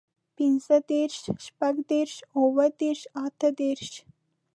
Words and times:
پينځهدېرش، 0.35 1.17
شپږدېرش، 1.45 2.15
اووهدېرش، 2.35 3.01
اتهدېرش 3.25 3.91